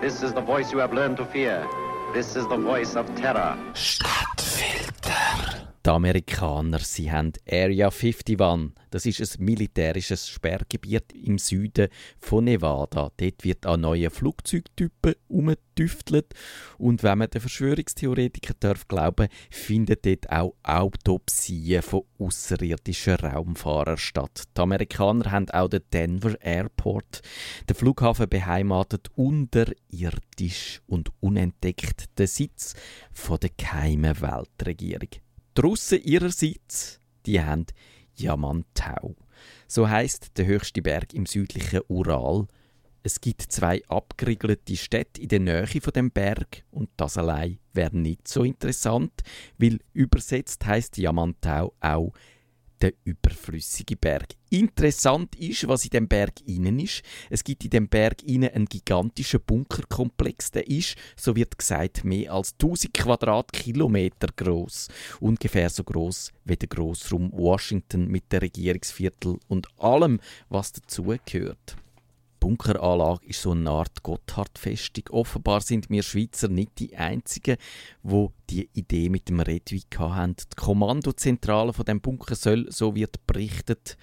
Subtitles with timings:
[0.00, 1.68] This is the voice you have learned to fear.
[2.14, 3.58] This is the voice of terror.
[5.88, 8.36] Die Amerikaner, sie haben Area 51.
[8.90, 11.88] Das ist ein militärisches Sperrgebiet im Süden
[12.18, 13.10] von Nevada.
[13.16, 16.34] Dort wird an neuen Flugzeugtypen umgetüftelt.
[16.76, 24.42] Und wenn man den Verschwörungstheoretiker darf glauben, finden dort auch Autopsien von außerirdischen Raumfahrern statt.
[24.54, 27.22] Die Amerikaner haben auch den Denver Airport,
[27.66, 32.74] den Flughafen beheimatet unterirdisch und unentdeckt, der Sitz
[33.10, 35.08] von der geheimen Weltregierung.
[35.58, 37.66] Die Russen ihrerseits, die haben
[38.14, 39.16] Yamantau.
[39.66, 42.46] So heißt der höchste Berg im südlichen Ural.
[43.02, 47.96] Es gibt zwei abgeriegelte Städte in der Nähe von dem Berg und das allein wäre
[47.96, 49.10] nicht so interessant,
[49.58, 52.12] weil übersetzt heißt Yamantau auch
[52.80, 54.34] der überflüssige Berg.
[54.50, 57.02] Interessant ist, was in dem Berg innen ist.
[57.28, 62.32] Es gibt in dem Berg innen einen gigantischen Bunkerkomplex, der ist, so wird gesagt, mehr
[62.32, 64.88] als 1000 Quadratkilometer groß,
[65.20, 71.76] ungefähr so groß wie der Großraum Washington mit der Regierungsviertel und allem, was dazugehört.
[72.48, 75.04] Bunkeranlage ist so eine Art Gotthardfestung.
[75.10, 77.58] Offenbar sind wir Schweizer nicht die Einzigen,
[78.02, 80.34] wo die Idee mit dem Redwi haben.
[80.34, 83.98] Die Kommandozentrale von dem Bunker soll, so wird berichtet,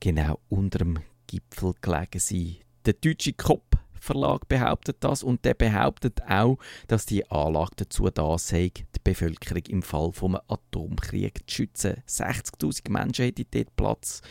[0.00, 2.56] genau unter dem Gipfel gelegen sein.
[2.84, 8.36] Der deutsche Kopf Verlag behauptet das und der behauptet auch, dass die Anlage dazu da
[8.36, 8.72] sei,
[9.04, 12.02] Bevölkerung im Fall vom Atomkrieg zu schützen.
[12.08, 14.22] 60.000 Menschen hätten dort Platz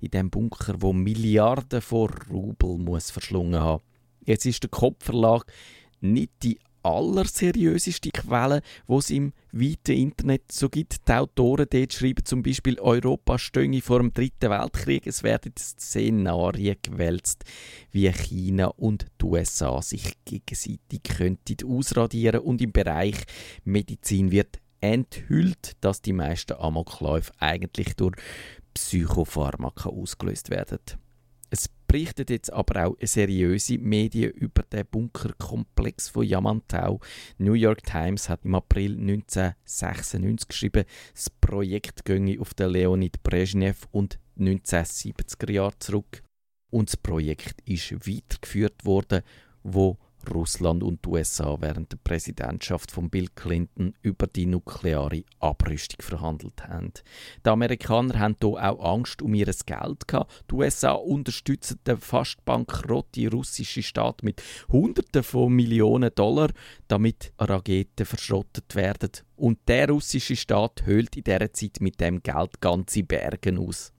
[0.00, 3.82] in dem Bunker, wo Milliarden von Rubel muss verschlungen haben.
[4.24, 5.44] Jetzt ist der Kopfverlag
[6.00, 11.08] nicht die allerseriöseste Quelle, wo es im weiten Internet so gibt.
[11.08, 15.06] Die Autoren dort schreiben zum Beispiel, Europa stehe vor dem Dritten Weltkrieg.
[15.06, 17.44] Es werden Szenarien gewälzt,
[17.90, 23.16] wie China und die USA sich gegenseitig könnten ausradieren und im Bereich
[23.64, 28.16] Medizin wird enthüllt, dass die meisten Amokläufe eigentlich durch
[28.74, 30.78] Psychopharmaka ausgelöst werden.
[31.50, 37.00] Es berichtet jetzt aber auch seriöse Medien über den Bunkerkomplex von Yamantau.
[37.38, 43.88] New York Times hat im April 1996 geschrieben, das Projekt ginge auf den Leonid Brezhnev
[43.90, 46.22] und 1970er Jahre zurück.
[46.70, 49.22] Und das Projekt ist weitergeführt worden,
[49.64, 49.98] wo
[50.28, 56.92] Russland und USA während der Präsidentschaft von Bill Clinton über die nukleare Abrüstung verhandelt haben.
[57.44, 60.04] Die Amerikaner haben hier auch Angst um ihr Geld.
[60.50, 66.50] Die USA unterstützen den fast bankrotten russischen Staat mit Hunderten von Millionen Dollar,
[66.88, 69.10] damit Raketen verschrottet werden.
[69.36, 73.92] Und der russische Staat höhlt in dieser Zeit mit dem Geld ganze Berge aus.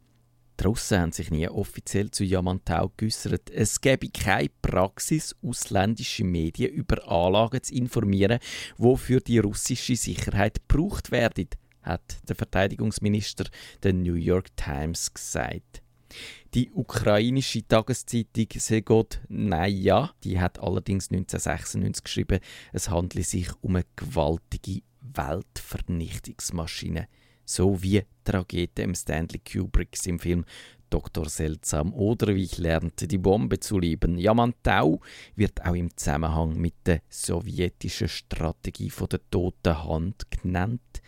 [0.62, 3.50] Die Russen haben sich nie offiziell zu Yamantau geäußert.
[3.50, 8.38] Es gäbe keine Praxis, ausländische Medien über Anlagen zu informieren,
[8.78, 11.48] die für die russische Sicherheit gebraucht werden,
[11.82, 13.46] hat der Verteidigungsminister
[13.82, 15.82] der New York Times gesagt.
[16.54, 22.40] Die ukrainische Tageszeitung Segod Naya, die hat allerdings 1996 geschrieben,
[22.72, 27.08] es handle sich um eine gewaltige Weltvernichtungsmaschine
[27.46, 30.46] so wie Tragete im Stanley Kubricks im Film
[30.92, 31.30] Dr.
[31.30, 34.18] Seltsam oder wie ich lernte, die Bombe zu lieben.
[34.18, 35.00] Yamantau
[35.36, 41.02] wird auch im Zusammenhang mit der sowjetischen Strategie von der toten Hand genannt.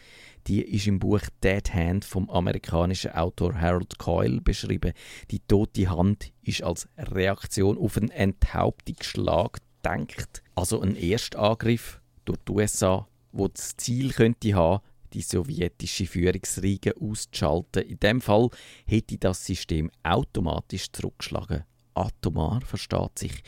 [0.47, 4.93] Die ist im Buch Dead Hand vom amerikanischen Autor Harold Coyle beschrieben.
[5.31, 12.51] Die tote Hand ist als Reaktion auf einen Enthauptungsschlag gedacht, also ein Erstangriff durch die
[12.51, 14.81] USA, wo das Ziel könnte haben,
[15.13, 17.83] die sowjetische Führungsriege auszuschalten.
[17.83, 18.49] In dem Fall
[18.85, 21.63] hätte das System automatisch zurückgeschlagen.
[21.93, 23.43] Atomar versteht sich.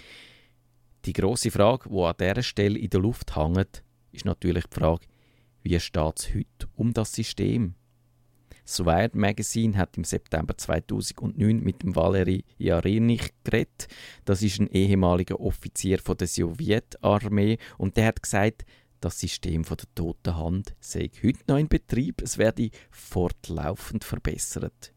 [1.06, 5.06] Die große Frage, wo an dieser Stelle in der Luft hängt, ist natürlich die Frage,
[5.62, 7.76] wie steht es heute um das System?
[8.66, 13.88] Das Wired Magazine hat im September 2009 mit dem Valery Jarinich geredet.
[14.26, 18.66] Das ist ein ehemaliger Offizier von der Sowjetarmee und der hat gesagt,
[19.06, 24.94] das System von der toten Hand sei heute noch in Betrieb, es werde fortlaufend verbessert.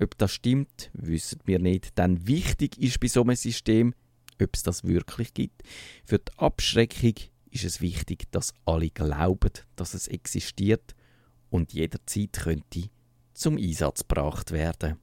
[0.00, 3.94] Ob das stimmt, wissen wir nicht, denn wichtig ist bei so einem System,
[4.40, 5.62] ob es das wirklich gibt.
[6.04, 7.14] Für die Abschreckung
[7.50, 10.94] ist es wichtig, dass alle glauben, dass es existiert
[11.50, 12.88] und jederzeit könnte
[13.34, 14.96] zum Einsatz gebracht werden.